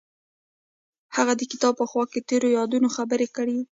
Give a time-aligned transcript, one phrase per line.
[1.15, 3.57] هغوی د کتاب په خوا کې تیرو یادونو خبرې کړې.